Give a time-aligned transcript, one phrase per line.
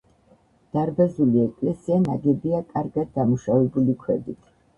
[0.77, 4.43] დარბაზული ეკლესია ნაგებია კარგად დამუშავებული ქვებით.